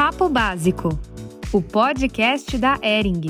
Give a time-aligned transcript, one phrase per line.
[0.00, 0.98] Papo Básico,
[1.52, 3.20] o podcast da Ering.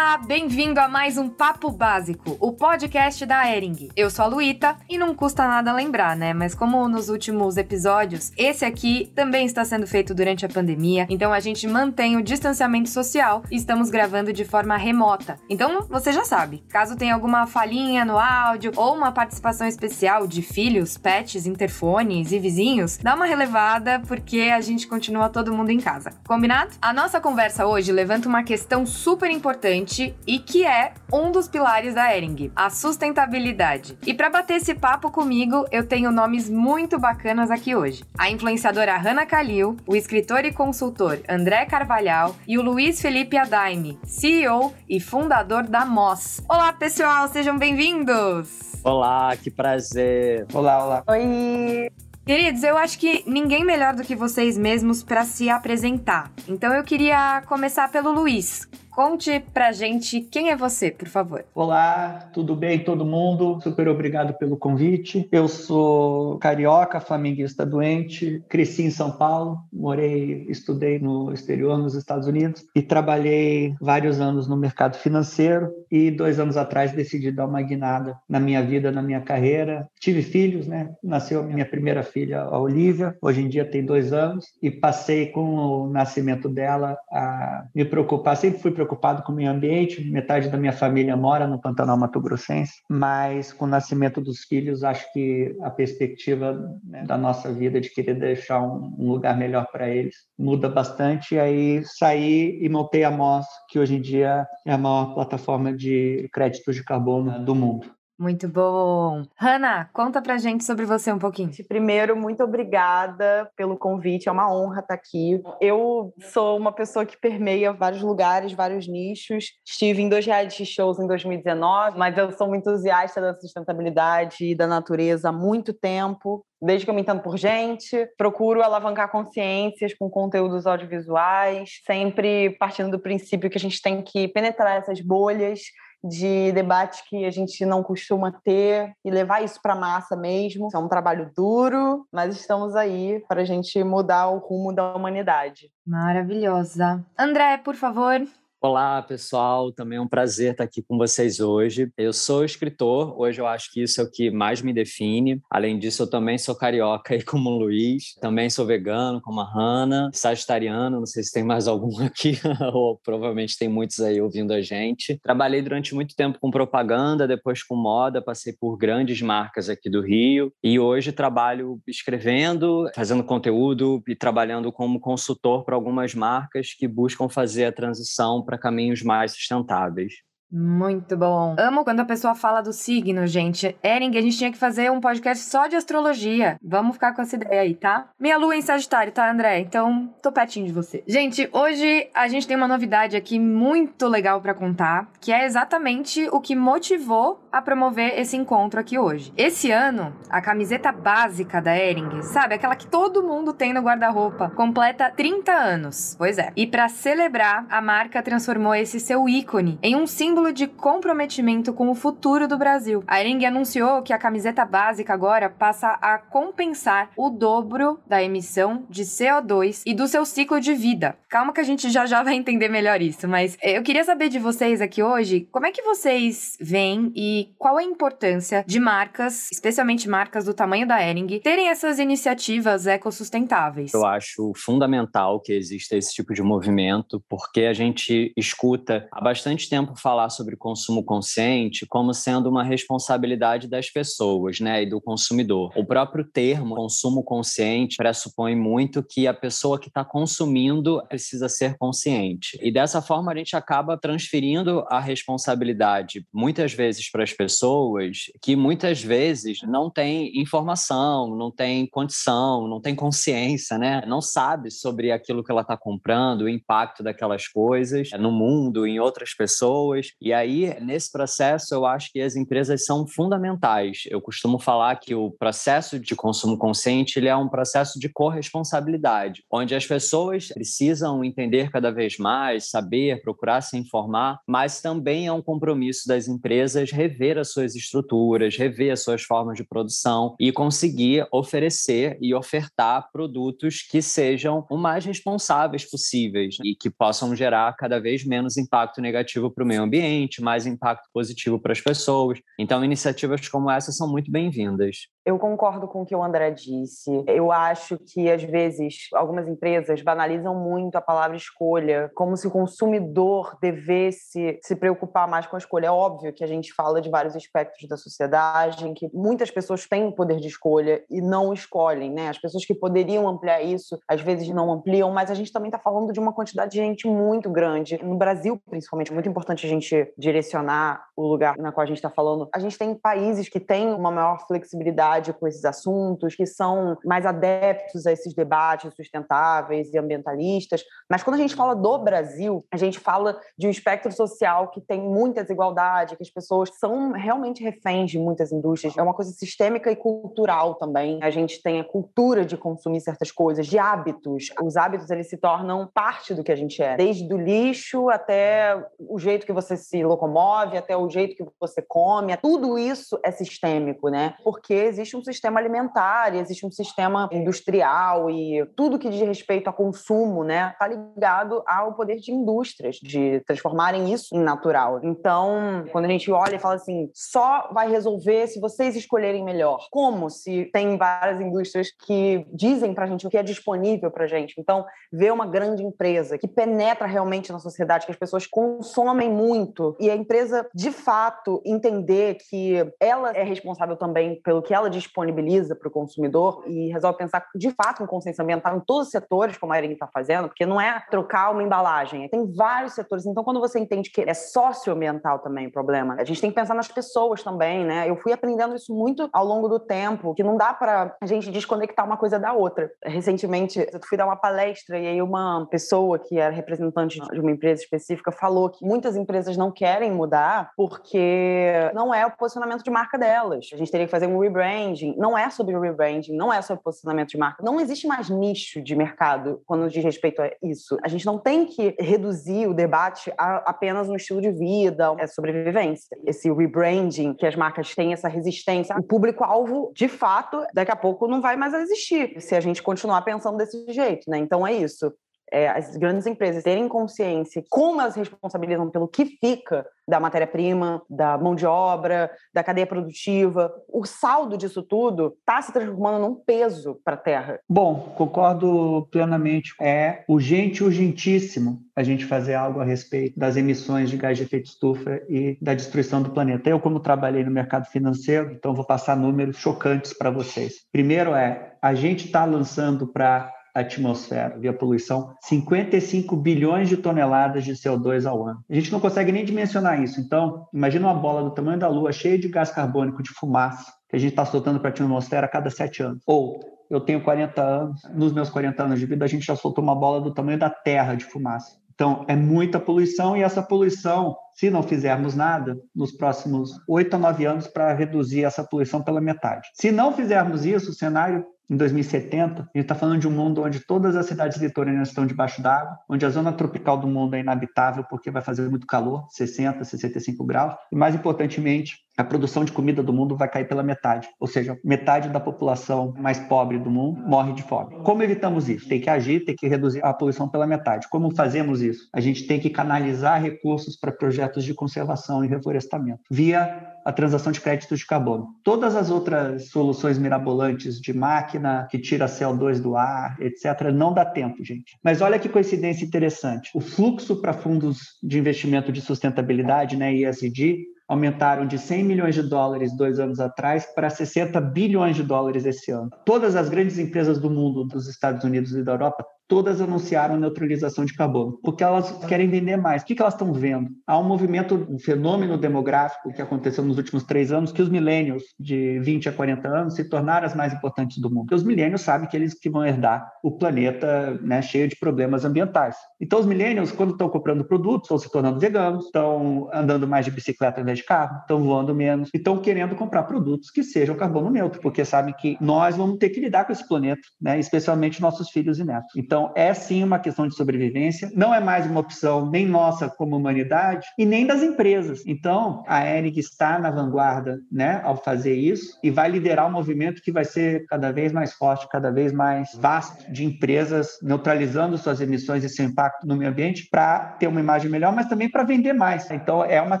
[0.30, 3.88] Bem-vindo a mais um Papo Básico, o podcast da Ering.
[3.96, 6.32] Eu sou a Luíta e não custa nada lembrar, né?
[6.32, 11.32] Mas como nos últimos episódios, esse aqui também está sendo feito durante a pandemia, então
[11.32, 15.36] a gente mantém o distanciamento social e estamos gravando de forma remota.
[15.48, 20.42] Então você já sabe, caso tenha alguma falhinha no áudio ou uma participação especial de
[20.42, 25.80] filhos, pets, interfones e vizinhos, dá uma relevada porque a gente continua todo mundo em
[25.80, 26.12] casa.
[26.24, 26.76] Combinado?
[26.80, 31.94] A nossa conversa hoje levanta uma questão super importante e que é um dos pilares
[31.94, 33.98] da Ering, a sustentabilidade.
[34.06, 38.04] E para bater esse papo comigo, eu tenho nomes muito bacanas aqui hoje.
[38.18, 43.98] A influenciadora Hanna Kalil, o escritor e consultor André Carvalhal e o Luiz Felipe Adaime,
[44.04, 46.42] CEO e fundador da Moss.
[46.48, 48.70] Olá, pessoal, sejam bem-vindos!
[48.82, 50.46] Olá, que prazer!
[50.54, 51.04] Olá, olá!
[51.06, 51.90] Oi!
[52.24, 56.30] Queridos, eu acho que ninguém melhor do que vocês mesmos para se apresentar.
[56.46, 58.68] Então eu queria começar pelo Luiz.
[59.00, 61.42] Conte pra gente quem é você, por favor.
[61.54, 63.58] Olá, tudo bem todo mundo?
[63.62, 65.26] Super obrigado pelo convite.
[65.32, 72.26] Eu sou carioca, flamenguista doente, cresci em São Paulo, morei, estudei no exterior, nos Estados
[72.26, 77.62] Unidos e trabalhei vários anos no mercado financeiro e dois anos atrás decidi dar uma
[77.62, 79.88] guinada na minha vida, na minha carreira.
[79.98, 80.90] Tive filhos, né?
[81.02, 85.28] Nasceu a minha primeira filha, a Olivia, hoje em dia tem dois anos e passei
[85.28, 90.02] com o nascimento dela a me preocupar, sempre fui preocupado preocupado com o meio ambiente,
[90.10, 94.82] metade da minha família mora no Pantanal Mato Grossense, mas com o nascimento dos filhos,
[94.82, 99.88] acho que a perspectiva né, da nossa vida de querer deixar um, lugar melhor para
[99.88, 101.34] eles muda bastante.
[101.34, 105.72] E aí saí e montei a MOS, que hoje em dia é a maior plataforma
[105.72, 107.99] de créditos de carbono do mundo.
[108.20, 109.24] Muito bom.
[109.34, 111.50] Hanna, conta pra gente sobre você um pouquinho.
[111.66, 115.42] Primeiro, muito obrigada pelo convite, é uma honra estar aqui.
[115.58, 119.52] Eu sou uma pessoa que permeia vários lugares, vários nichos.
[119.66, 124.54] Estive em dois reality shows em 2019, mas eu sou muito entusiasta da sustentabilidade e
[124.54, 129.94] da natureza há muito tempo desde que eu me entendo por gente, procuro alavancar consciências
[129.94, 135.62] com conteúdos audiovisuais, sempre partindo do princípio que a gente tem que penetrar essas bolhas
[136.02, 140.68] de debate que a gente não costuma ter e levar isso para a massa mesmo.
[140.72, 145.70] É um trabalho duro, mas estamos aí para a gente mudar o rumo da humanidade.
[145.86, 147.04] Maravilhosa.
[147.18, 148.22] André, por favor,
[148.62, 149.72] Olá, pessoal.
[149.72, 151.90] Também é um prazer estar aqui com vocês hoje.
[151.96, 153.18] Eu sou escritor.
[153.18, 155.40] Hoje eu acho que isso é o que mais me define.
[155.50, 158.14] Além disso, eu também sou carioca, como o Luiz.
[158.20, 160.10] Também sou vegano, como a Hanna.
[160.12, 162.38] Sagitariano, não sei se tem mais algum aqui,
[162.74, 165.18] ou provavelmente tem muitos aí ouvindo a gente.
[165.22, 170.02] Trabalhei durante muito tempo com propaganda, depois com moda, passei por grandes marcas aqui do
[170.02, 170.52] Rio.
[170.62, 177.26] E hoje trabalho escrevendo, fazendo conteúdo e trabalhando como consultor para algumas marcas que buscam
[177.26, 180.14] fazer a transição para caminhos mais sustentáveis.
[180.52, 181.54] Muito bom.
[181.56, 183.76] Amo quando a pessoa fala do signo, gente.
[183.84, 186.56] Ering, a gente tinha que fazer um podcast só de astrologia.
[186.60, 188.10] Vamos ficar com essa ideia aí, tá?
[188.18, 189.60] Minha lua é em Sagitário, tá, André?
[189.60, 191.04] Então, tô pertinho de você.
[191.06, 196.28] Gente, hoje a gente tem uma novidade aqui muito legal para contar, que é exatamente
[196.32, 199.32] o que motivou a promover esse encontro aqui hoje.
[199.36, 202.54] Esse ano, a camiseta básica da Ering, sabe?
[202.54, 206.14] Aquela que todo mundo tem no guarda-roupa, completa 30 anos.
[206.16, 206.52] Pois é.
[206.56, 211.88] E para celebrar, a marca transformou esse seu ícone em um símbolo de comprometimento com
[211.88, 213.02] o futuro do Brasil.
[213.06, 218.84] A Ering anunciou que a camiseta básica agora passa a compensar o dobro da emissão
[218.88, 221.16] de CO2 e do seu ciclo de vida.
[221.28, 224.38] Calma que a gente já já vai entender melhor isso, mas eu queria saber de
[224.38, 230.08] vocês aqui hoje, como é que vocês veem e qual a importância de marcas, especialmente
[230.08, 233.92] marcas do tamanho da Ering, terem essas iniciativas ecossustentáveis?
[233.92, 239.68] Eu acho fundamental que exista esse tipo de movimento, porque a gente escuta há bastante
[239.68, 245.72] tempo falar sobre consumo consciente como sendo uma responsabilidade das pessoas, né, e do consumidor.
[245.76, 251.76] O próprio termo consumo consciente pressupõe muito que a pessoa que está consumindo precisa ser
[251.78, 252.58] consciente.
[252.62, 258.56] E dessa forma a gente acaba transferindo a responsabilidade muitas vezes para as pessoas que
[258.56, 264.02] muitas vezes não têm informação, não têm condição, não têm consciência, né?
[264.06, 268.98] Não sabe sobre aquilo que ela está comprando, o impacto daquelas coisas no mundo, em
[269.00, 270.12] outras pessoas.
[270.20, 274.02] E aí, nesse processo, eu acho que as empresas são fundamentais.
[274.10, 279.44] Eu costumo falar que o processo de consumo consciente ele é um processo de corresponsabilidade,
[279.50, 285.32] onde as pessoas precisam entender cada vez mais, saber, procurar se informar, mas também é
[285.32, 290.50] um compromisso das empresas rever as suas estruturas, rever as suas formas de produção e
[290.52, 297.74] conseguir oferecer e ofertar produtos que sejam o mais responsáveis possíveis e que possam gerar
[297.76, 302.38] cada vez menos impacto negativo para o meio ambiente, mais impacto positivo para as pessoas.
[302.58, 305.08] Então, iniciativas como essa são muito bem-vindas.
[305.24, 307.10] Eu concordo com o que o André disse.
[307.26, 312.50] Eu acho que, às vezes, algumas empresas banalizam muito a palavra escolha, como se o
[312.50, 315.86] consumidor devesse se preocupar mais com a escolha.
[315.86, 319.86] É óbvio que a gente fala de vários aspectos da sociedade em que muitas pessoas
[319.86, 322.28] têm o poder de escolha e não escolhem, né?
[322.28, 325.78] As pessoas que poderiam ampliar isso, às vezes não ampliam, mas a gente também está
[325.78, 328.02] falando de uma quantidade de gente muito grande.
[328.02, 331.98] No Brasil, principalmente, é muito importante a gente direcionar o lugar na qual a gente
[331.98, 332.48] está falando.
[332.54, 337.26] A gente tem países que têm uma maior flexibilidade com esses assuntos, que são mais
[337.26, 340.84] adeptos a esses debates sustentáveis e ambientalistas.
[341.08, 344.80] Mas quando a gente fala do Brasil, a gente fala de um espectro social que
[344.80, 348.96] tem muita desigualdade, que as pessoas são realmente reféns de muitas indústrias.
[348.96, 351.18] É uma coisa sistêmica e cultural também.
[351.22, 354.46] A gente tem a cultura de consumir certas coisas, de hábitos.
[354.62, 358.84] Os hábitos eles se tornam parte do que a gente é, desde o lixo até
[358.98, 362.36] o jeito que você se locomove, até o jeito que você come.
[362.36, 364.34] Tudo isso é sistêmico, né?
[364.44, 369.72] Porque existe um sistema alimentar, existe um sistema industrial e tudo que diz respeito a
[369.72, 375.00] consumo, né, tá ligado ao poder de indústrias, de transformarem isso em natural.
[375.02, 379.88] Então, quando a gente olha e fala assim, só vai resolver se vocês escolherem melhor.
[379.90, 384.54] Como se tem várias indústrias que dizem pra gente o que é disponível pra gente.
[384.58, 389.96] Então, ver uma grande empresa que penetra realmente na sociedade, que as pessoas consomem muito
[389.98, 395.74] e a empresa de fato entender que ela é responsável também pelo que ela disponibiliza
[395.74, 399.56] para o consumidor e resolve pensar de fato em consciência ambiental em todos os setores,
[399.56, 403.26] como a Erin está fazendo, porque não é trocar uma embalagem, tem vários setores.
[403.26, 406.74] Então, quando você entende que é socioambiental também o problema, a gente tem que pensar
[406.74, 408.08] nas pessoas também, né?
[408.08, 411.50] Eu fui aprendendo isso muito ao longo do tempo, que não dá para a gente
[411.50, 412.90] desconectar uma coisa da outra.
[413.04, 417.50] Recentemente, eu fui dar uma palestra e aí uma pessoa que era representante de uma
[417.50, 422.90] empresa específica falou que muitas empresas não querem mudar porque não é o posicionamento de
[422.90, 423.68] marca delas.
[423.72, 426.82] A gente teria que fazer um rebrand rebranding não é sobre rebranding, não é sobre
[426.82, 427.62] posicionamento de marca.
[427.62, 430.96] Não existe mais nicho de mercado quando diz respeito a isso.
[431.02, 435.26] A gente não tem que reduzir o debate a apenas um estilo de vida, é
[435.26, 436.16] sobrevivência.
[436.26, 441.26] Esse rebranding, que as marcas têm essa resistência, o público-alvo, de fato, daqui a pouco
[441.26, 444.38] não vai mais existir se a gente continuar pensando desse jeito, né?
[444.38, 445.12] Então é isso.
[445.52, 451.38] É, as grandes empresas terem consciência como elas responsabilizam pelo que fica da matéria-prima, da
[451.38, 453.72] mão de obra, da cadeia produtiva.
[453.88, 457.60] O saldo disso tudo está se transformando num peso para a Terra.
[457.68, 459.72] Bom, concordo plenamente.
[459.80, 464.66] É urgente, urgentíssimo a gente fazer algo a respeito das emissões de gás de efeito
[464.66, 466.68] estufa e da destruição do planeta.
[466.68, 470.86] Eu, como trabalhei no mercado financeiro, então vou passar números chocantes para vocês.
[470.90, 477.72] Primeiro é, a gente está lançando para atmosfera via poluição 55 bilhões de toneladas de
[477.72, 478.60] CO2 ao ano.
[478.68, 480.20] A gente não consegue nem dimensionar isso.
[480.20, 484.16] Então, imagina uma bola do tamanho da Lua cheia de gás carbônico, de fumaça, que
[484.16, 486.22] a gente está soltando para a atmosfera a cada sete anos.
[486.26, 489.82] Ou eu tenho 40 anos, nos meus 40 anos de vida, a gente já soltou
[489.82, 491.78] uma bola do tamanho da Terra de fumaça.
[492.00, 497.18] Então, é muita poluição e essa poluição, se não fizermos nada, nos próximos oito a
[497.18, 499.68] nove anos, para reduzir essa poluição pela metade.
[499.74, 503.62] Se não fizermos isso, o cenário em 2070, a gente está falando de um mundo
[503.62, 507.40] onde todas as cidades litorâneas estão debaixo d'água, onde a zona tropical do mundo é
[507.40, 512.72] inabitável porque vai fazer muito calor, 60, 65 graus, e mais importantemente, a produção de
[512.72, 516.90] comida do mundo vai cair pela metade, ou seja, metade da população mais pobre do
[516.90, 517.96] mundo morre de fome.
[518.02, 518.88] Como evitamos isso?
[518.88, 521.08] Tem que agir, tem que reduzir a poluição pela metade.
[521.08, 522.08] Como fazemos isso?
[522.12, 527.50] A gente tem que canalizar recursos para projetos de conservação e reflorestamento via a transação
[527.50, 528.48] de créditos de carbono.
[528.62, 534.24] Todas as outras soluções mirabolantes de máquina que tira CO2 do ar, etc., não dá
[534.24, 534.98] tempo, gente.
[535.02, 536.70] Mas olha que coincidência interessante.
[536.74, 542.42] O fluxo para fundos de investimento de sustentabilidade, né, ESG, aumentaram de 100 milhões de
[542.42, 546.08] dólares dois anos atrás para 60 bilhões de dólares esse ano.
[546.24, 551.04] Todas as grandes empresas do mundo, dos Estados Unidos e da Europa, todas anunciaram neutralização
[551.04, 553.02] de carbono, porque elas querem vender mais.
[553.02, 553.90] O que, elas estão vendo?
[554.06, 558.44] Há um movimento, um fenômeno demográfico que aconteceu nos últimos três anos, que os milênios
[558.58, 561.52] de 20 a 40 anos se tornaram as mais importantes do mundo.
[561.52, 565.96] Os milênios sabem que eles que vão herdar o planeta né, cheio de problemas ambientais.
[566.20, 570.30] Então, os milênios, quando estão comprando produtos, estão se tornando veganos, estão andando mais de
[570.30, 574.14] bicicleta ao invés de carro, estão voando menos, e estão querendo comprar produtos que sejam
[574.14, 578.22] carbono neutro, porque sabem que nós vamos ter que lidar com esse planeta, né, especialmente
[578.22, 579.16] nossos filhos e netos.
[579.16, 583.36] Então, é sim uma questão de sobrevivência, não é mais uma opção nem nossa como
[583.36, 585.22] humanidade e nem das empresas.
[585.26, 590.22] Então, a ERIG está na vanguarda né, ao fazer isso e vai liderar um movimento
[590.22, 595.20] que vai ser cada vez mais forte, cada vez mais vasto de empresas neutralizando suas
[595.20, 598.64] emissões e seu impacto no meio ambiente para ter uma imagem melhor, mas também para
[598.64, 599.30] vender mais.
[599.30, 600.00] Então, é uma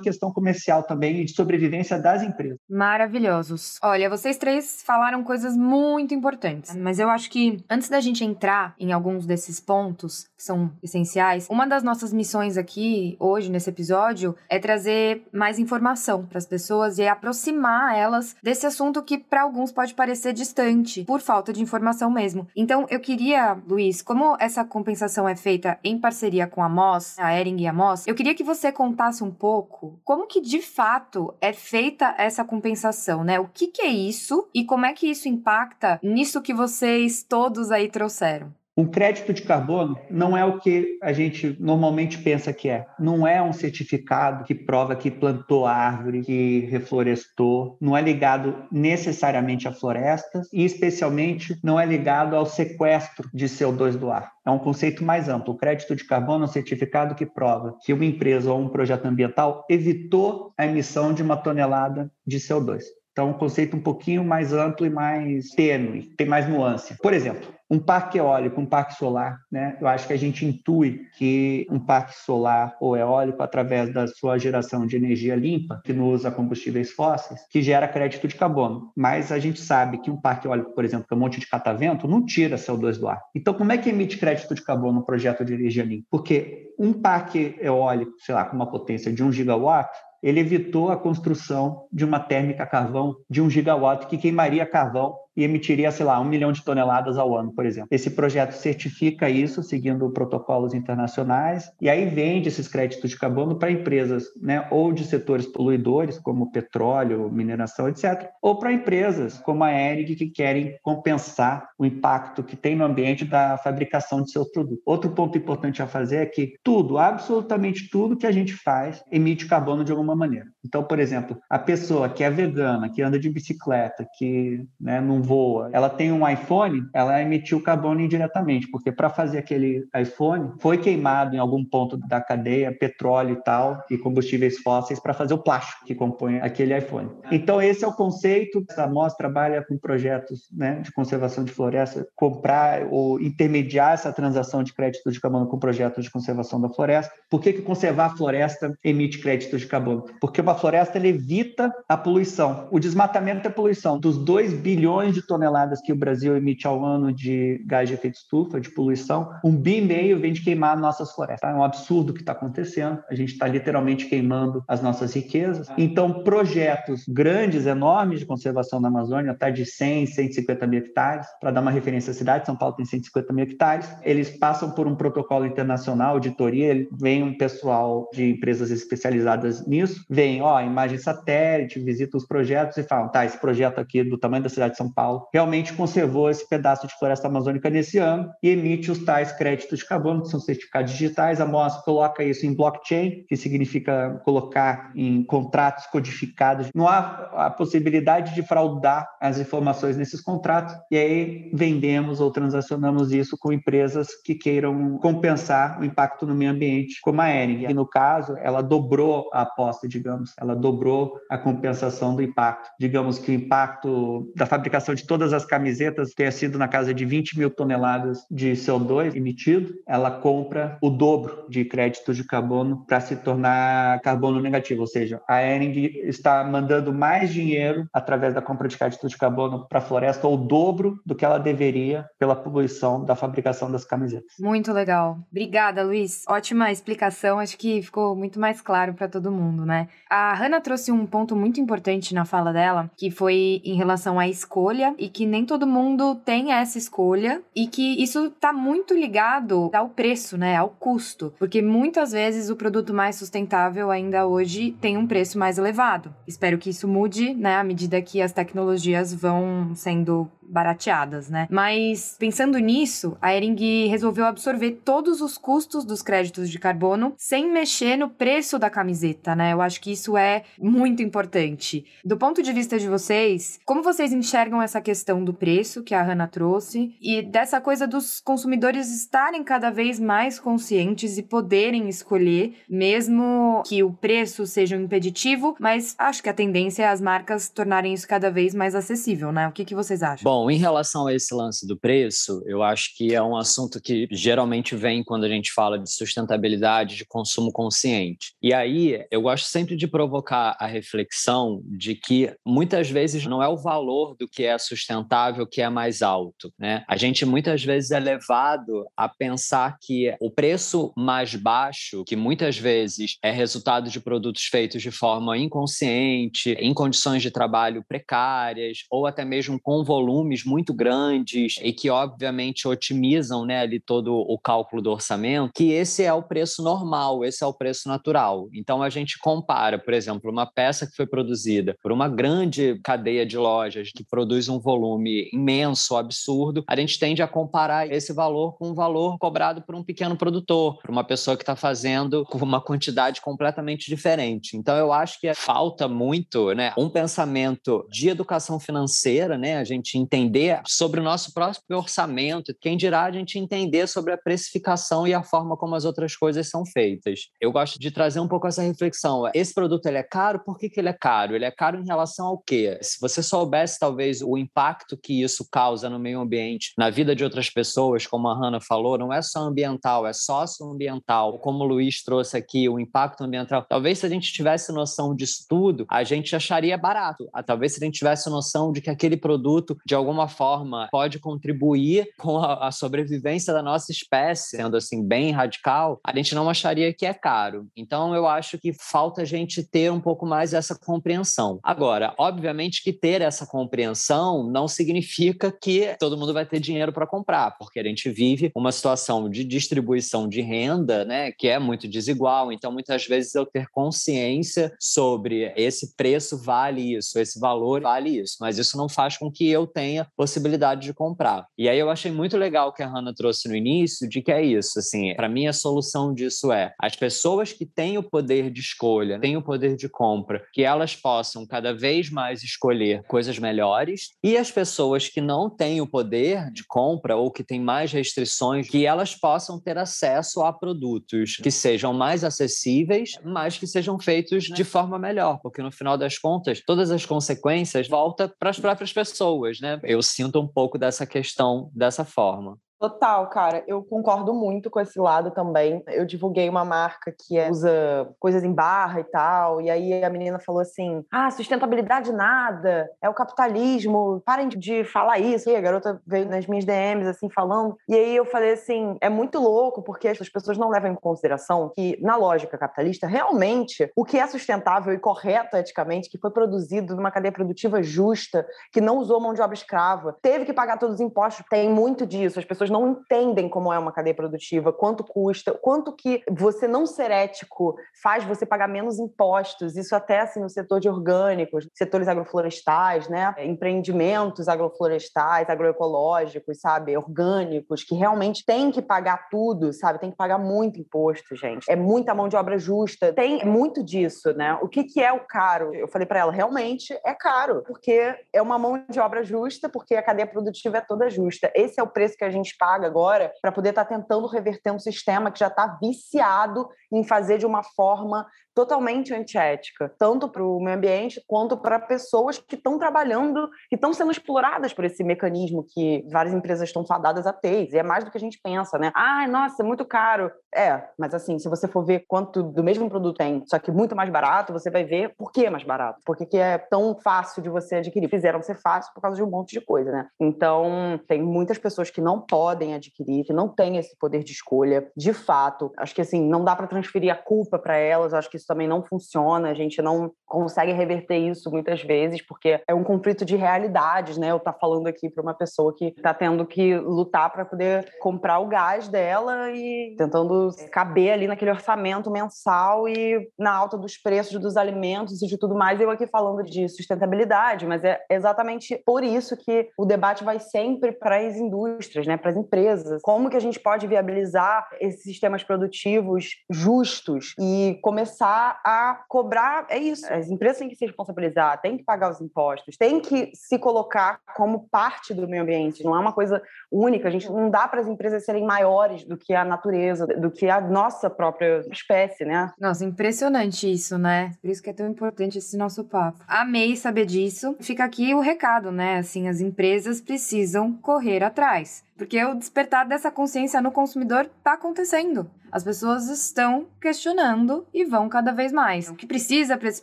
[0.00, 2.58] questão comercial também de sobrevivência das empresas.
[2.68, 3.78] Maravilhosos.
[3.82, 8.74] Olha, vocês três falaram coisas muito importantes, mas eu acho que antes da gente entrar
[8.78, 14.34] em alguns desses pontos que são essenciais, uma das nossas missões aqui hoje nesse episódio
[14.48, 19.72] é trazer mais informação para as pessoas e aproximar elas desse assunto que para alguns
[19.72, 22.46] pode parecer distante por falta de informação mesmo.
[22.56, 27.38] Então, eu queria, Luiz, como essa compensação é feita em parceria com a MOS, a
[27.38, 31.34] Ering e a MOS, eu queria que você contasse um pouco como que de fato
[31.40, 33.38] é feita essa compensação, né?
[33.38, 37.70] O que, que é isso e como é que isso impacta nisso que vocês todos
[37.70, 38.59] aí trouxeram?
[38.80, 42.86] Um crédito de carbono não é o que a gente normalmente pensa que é.
[42.98, 47.76] Não é um certificado que prova que plantou árvore, que reflorestou.
[47.78, 53.98] Não é ligado necessariamente a florestas e, especialmente, não é ligado ao sequestro de CO2
[53.98, 54.32] do ar.
[54.46, 55.52] É um conceito mais amplo.
[55.52, 59.04] O crédito de carbono é um certificado que prova que uma empresa ou um projeto
[59.04, 62.80] ambiental evitou a emissão de uma tonelada de CO2.
[63.12, 66.96] Então, é um conceito um pouquinho mais amplo e mais tênue, tem mais nuance.
[67.02, 69.78] Por exemplo, um parque eólico, um parque solar, né?
[69.80, 74.38] Eu acho que a gente intui que um parque solar ou eólico, através da sua
[74.38, 78.90] geração de energia limpa, que não usa combustíveis fósseis, que gera crédito de carbono.
[78.96, 81.46] Mas a gente sabe que um parque eólico, por exemplo, que é um monte de
[81.46, 83.22] catavento, não tira CO2 do ar.
[83.34, 86.06] Então, como é que emite crédito de carbono no projeto de energia limpa?
[86.10, 89.90] Porque um parque eólico, sei lá, com uma potência de 1 gigawatt,
[90.22, 95.44] ele evitou a construção de uma térmica carvão de um gigawatt que queimaria carvão e
[95.44, 97.88] emitiria, sei lá, um milhão de toneladas ao ano, por exemplo.
[97.90, 103.70] Esse projeto certifica isso, seguindo protocolos internacionais, e aí vende esses créditos de carbono para
[103.70, 109.72] empresas, né, ou de setores poluidores, como petróleo, mineração, etc., ou para empresas como a
[109.72, 114.82] ERIG, que querem compensar o impacto que tem no ambiente da fabricação de seus produtos.
[114.84, 119.46] Outro ponto importante a fazer é que tudo, absolutamente tudo que a gente faz, emite
[119.46, 120.46] carbono de alguma maneira.
[120.64, 125.19] Então, por exemplo, a pessoa que é vegana, que anda de bicicleta, que né, não
[125.20, 130.78] voa, ela tem um iPhone, ela emitiu carbono indiretamente, porque para fazer aquele iPhone foi
[130.78, 135.38] queimado em algum ponto da cadeia petróleo e tal, e combustíveis fósseis para fazer o
[135.38, 137.10] plástico que compõe aquele iPhone.
[137.30, 138.64] Então esse é o conceito.
[138.76, 144.62] A MOS trabalha com projetos né, de conservação de floresta, comprar ou intermediar essa transação
[144.62, 147.12] de créditos de carbono com projetos de conservação da floresta.
[147.28, 150.04] Por que, que conservar a floresta emite créditos de carbono?
[150.20, 152.68] Porque uma floresta evita a poluição.
[152.70, 153.98] O desmatamento é poluição.
[153.98, 157.94] Dos 2 bilhões bilhões de toneladas que o Brasil emite ao ano de gás de
[157.94, 161.50] efeito estufa, de poluição, um bi e meio vem de queimar nossas florestas.
[161.50, 163.02] É um absurdo o que está acontecendo.
[163.10, 165.68] A gente está literalmente queimando as nossas riquezas.
[165.76, 171.50] Então, projetos grandes, enormes de conservação da Amazônia, até de 100, 150 mil hectares, para
[171.50, 174.94] dar uma referência à cidade, São Paulo tem 150 mil hectares, eles passam por um
[174.94, 182.16] protocolo internacional, auditoria, vem um pessoal de empresas especializadas nisso, vem, ó, imagem satélite, visita
[182.16, 184.99] os projetos e falam, tá, esse projeto aqui do tamanho da cidade de São Paulo
[185.00, 189.78] Paulo, realmente conservou esse pedaço de floresta amazônica nesse ano e emite os tais créditos
[189.78, 191.40] de carbono, que são certificados digitais.
[191.40, 196.68] A MOS coloca isso em blockchain, que significa colocar em contratos codificados.
[196.74, 203.10] Não há a possibilidade de fraudar as informações nesses contratos, e aí vendemos ou transacionamos
[203.10, 207.64] isso com empresas que queiram compensar o impacto no meio ambiente, como a Ering.
[207.70, 212.68] E no caso, ela dobrou a aposta, digamos, ela dobrou a compensação do impacto.
[212.78, 217.04] Digamos que o impacto da fabricação de todas as camisetas tenha sido na casa de
[217.04, 223.00] 20 mil toneladas de CO2 emitido, ela compra o dobro de créditos de carbono para
[223.00, 225.72] se tornar carbono negativo, ou seja, a Ering
[226.04, 230.34] está mandando mais dinheiro através da compra de créditos de carbono para a floresta, ou
[230.34, 234.32] o dobro do que ela deveria pela poluição da fabricação das camisetas.
[234.38, 235.18] Muito legal.
[235.30, 236.24] Obrigada, Luiz.
[236.28, 239.88] Ótima explicação, acho que ficou muito mais claro para todo mundo, né?
[240.08, 244.28] A Hannah trouxe um ponto muito importante na fala dela, que foi em relação à
[244.28, 248.94] escolha escolha e que nem todo mundo tem essa escolha e que isso está muito
[248.94, 254.72] ligado ao preço, né, ao custo, porque muitas vezes o produto mais sustentável ainda hoje
[254.80, 256.14] tem um preço mais elevado.
[256.26, 261.46] Espero que isso mude, né, à medida que as tecnologias vão sendo barateadas, né?
[261.50, 267.50] Mas pensando nisso, a Ering resolveu absorver todos os custos dos créditos de carbono sem
[267.50, 269.52] mexer no preço da camiseta, né?
[269.52, 271.84] Eu acho que isso é muito importante.
[272.04, 276.02] Do ponto de vista de vocês, como vocês enxergam essa questão do preço que a
[276.02, 282.54] Hannah trouxe e dessa coisa dos consumidores estarem cada vez mais conscientes e poderem escolher,
[282.68, 287.48] mesmo que o preço seja um impeditivo, mas acho que a tendência é as marcas
[287.48, 289.48] tornarem isso cada vez mais acessível, né?
[289.48, 290.24] O que, que vocês acham?
[290.24, 293.78] Bom, Bom, em relação a esse lance do preço, eu acho que é um assunto
[293.78, 298.32] que geralmente vem quando a gente fala de sustentabilidade, de consumo consciente.
[298.42, 303.48] E aí, eu gosto sempre de provocar a reflexão de que muitas vezes não é
[303.48, 306.84] o valor do que é sustentável que é mais alto, né?
[306.88, 312.56] A gente muitas vezes é levado a pensar que o preço mais baixo, que muitas
[312.56, 319.06] vezes é resultado de produtos feitos de forma inconsciente, em condições de trabalho precárias ou
[319.06, 324.38] até mesmo com volume volumes muito grandes e que, obviamente, otimizam né, ali todo o
[324.38, 328.48] cálculo do orçamento, que esse é o preço normal, esse é o preço natural.
[328.52, 333.26] Então, a gente compara, por exemplo, uma peça que foi produzida por uma grande cadeia
[333.26, 338.56] de lojas que produz um volume imenso, absurdo, a gente tende a comparar esse valor
[338.56, 342.38] com um valor cobrado por um pequeno produtor, por uma pessoa que está fazendo com
[342.38, 344.56] uma quantidade completamente diferente.
[344.56, 349.98] Então, eu acho que falta muito né, um pensamento de educação financeira, né, a gente
[350.10, 355.14] entender sobre o nosso próprio orçamento, quem dirá a gente entender sobre a precificação e
[355.14, 357.28] a forma como as outras coisas são feitas.
[357.40, 359.30] Eu gosto de trazer um pouco essa reflexão.
[359.32, 361.36] Esse produto ele é caro, por que, que ele é caro?
[361.36, 362.78] Ele é caro em relação ao quê?
[362.82, 367.22] Se você soubesse, talvez, o impacto que isso causa no meio ambiente, na vida de
[367.22, 371.38] outras pessoas, como a Hanna falou, não é só ambiental, é socioambiental.
[371.38, 373.64] Como o Luiz trouxe aqui, o impacto ambiental.
[373.68, 377.28] Talvez se a gente tivesse noção disso tudo, a gente acharia barato.
[377.32, 381.18] Ah, talvez se a gente tivesse noção de que aquele produto, de alguma forma pode
[381.18, 386.48] contribuir com a, a, sobrevivência da nossa espécie, sendo assim bem radical, a gente não
[386.48, 387.68] acharia que é caro.
[387.76, 391.60] Então eu acho que falta a gente ter um pouco mais essa compreensão.
[391.62, 397.06] Agora, obviamente que ter essa compreensão não significa que todo mundo vai ter dinheiro para
[397.06, 401.86] comprar, porque a gente vive uma situação de distribuição de renda, né, que é muito
[401.86, 402.50] desigual.
[402.52, 408.36] Então muitas vezes eu ter consciência sobre esse preço vale isso, esse valor vale isso,
[408.40, 411.46] mas isso não faz com que eu tenha tenha possibilidade de comprar.
[411.58, 414.40] E aí eu achei muito legal que a Hannah trouxe no início, de que é
[414.40, 418.60] isso, assim, para mim a solução disso é as pessoas que têm o poder de
[418.60, 424.10] escolha, têm o poder de compra, que elas possam cada vez mais escolher coisas melhores,
[424.22, 428.68] e as pessoas que não têm o poder de compra ou que têm mais restrições,
[428.68, 434.44] que elas possam ter acesso a produtos que sejam mais acessíveis, mas que sejam feitos
[434.44, 438.92] de forma melhor, porque no final das contas, todas as consequências voltam para as próprias
[438.92, 439.79] pessoas, né?
[439.84, 442.58] Eu sinto um pouco dessa questão dessa forma.
[442.80, 443.62] Total, cara.
[443.66, 445.82] Eu concordo muito com esse lado também.
[445.88, 449.60] Eu divulguei uma marca que é, usa coisas em barra e tal.
[449.60, 455.18] E aí a menina falou assim: ah, sustentabilidade nada, é o capitalismo, parem de falar
[455.18, 455.50] isso.
[455.50, 457.76] E a garota veio nas minhas DMs, assim, falando.
[457.86, 461.70] E aí eu falei assim: é muito louco, porque as pessoas não levam em consideração
[461.74, 466.96] que, na lógica capitalista, realmente o que é sustentável e correto eticamente, que foi produzido
[466.96, 470.94] numa cadeia produtiva justa, que não usou mão de obra escrava, teve que pagar todos
[470.94, 472.38] os impostos, tem muito disso.
[472.38, 476.86] As pessoas não entendem como é uma cadeia produtiva, quanto custa, quanto que você não
[476.86, 479.76] ser ético faz você pagar menos impostos.
[479.76, 483.34] Isso até assim no setor de orgânicos, setores agroflorestais, né?
[483.38, 486.96] Empreendimentos agroflorestais, agroecológicos, sabe?
[486.96, 489.98] Orgânicos, que realmente tem que pagar tudo, sabe?
[489.98, 491.70] Tem que pagar muito imposto, gente.
[491.70, 493.12] É muita mão de obra justa.
[493.12, 494.58] Tem muito disso, né?
[494.62, 495.74] O que, que é o caro?
[495.74, 499.94] Eu falei para ela, realmente é caro, porque é uma mão de obra justa, porque
[499.94, 501.50] a cadeia produtiva é toda justa.
[501.54, 504.70] Esse é o preço que a gente paga agora para poder estar tá tentando reverter
[504.70, 510.44] um sistema que já está viciado em fazer de uma forma totalmente antiética, tanto para
[510.44, 515.02] o meio ambiente quanto para pessoas que estão trabalhando, que estão sendo exploradas por esse
[515.02, 517.72] mecanismo que várias empresas estão fadadas a ter.
[517.72, 518.92] E é mais do que a gente pensa, né?
[518.94, 520.30] Ah, nossa, é muito caro.
[520.54, 523.94] É, mas assim, se você for ver quanto do mesmo produto tem, só que muito
[523.94, 526.00] mais barato, você vai ver por que é mais barato.
[526.04, 528.08] Por que, que é tão fácil de você adquirir.
[528.08, 530.06] Fizeram ser fácil por causa de um monte de coisa, né?
[530.18, 534.88] Então, tem muitas pessoas que não podem adquirir, que não têm esse poder de escolha.
[534.96, 538.36] De fato, acho que assim, não dá para transferir a culpa para elas, acho que
[538.36, 542.84] isso também não funciona, a gente não consegue reverter isso muitas vezes, porque é um
[542.84, 544.30] conflito de realidades, né?
[544.30, 548.38] Eu tá falando aqui para uma pessoa que tá tendo que lutar para poder comprar
[548.38, 550.39] o gás dela e tentando
[550.70, 555.54] caber ali naquele orçamento mensal e na alta dos preços dos alimentos e de tudo
[555.54, 555.80] mais.
[555.80, 560.92] Eu aqui falando de sustentabilidade, mas é exatamente por isso que o debate vai sempre
[560.92, 563.00] para as indústrias, né, para as empresas.
[563.02, 569.78] Como que a gente pode viabilizar esses sistemas produtivos justos e começar a cobrar, é
[569.78, 573.58] isso, as empresas têm que se responsabilizar, têm que pagar os impostos, têm que se
[573.58, 577.66] colocar como parte do meio ambiente, não é uma coisa única, a gente não dá
[577.66, 582.24] para as empresas serem maiores do que a natureza, do que a nossa própria espécie,
[582.24, 582.52] né?
[582.58, 584.32] Nossa, impressionante isso, né?
[584.40, 586.20] Por isso que é tão importante esse nosso papo.
[586.26, 587.56] Amei saber disso.
[587.60, 588.98] Fica aqui o recado, né?
[588.98, 591.84] Assim, as empresas precisam correr atrás.
[592.00, 595.30] Porque o despertar dessa consciência no consumidor está acontecendo.
[595.52, 598.88] As pessoas estão questionando e vão cada vez mais.
[598.88, 599.82] O que precisa para esse